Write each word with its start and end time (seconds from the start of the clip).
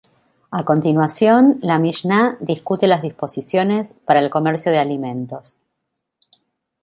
A 0.49 0.63
continuación, 0.65 1.59
la 1.61 1.77
Mishná 1.77 2.35
discute 2.39 2.87
las 2.87 3.03
disposiciones 3.03 3.93
para 4.05 4.19
el 4.19 4.31
comercio 4.31 4.71
de 4.71 4.79
alimentos. 4.79 5.59